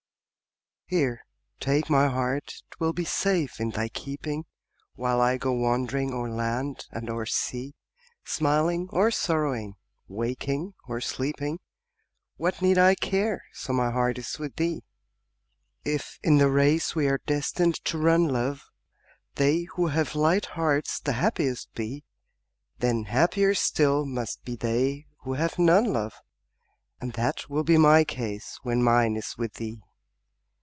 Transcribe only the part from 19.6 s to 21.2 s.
who have light hearts the